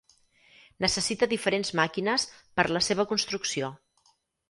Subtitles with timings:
[0.85, 2.27] Necessita diferents màquines
[2.61, 3.75] per la seva construcció.